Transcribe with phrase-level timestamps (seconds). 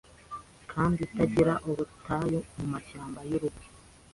[0.71, 3.67] kandi itagira ubutayu Mu mashyamba yurupfu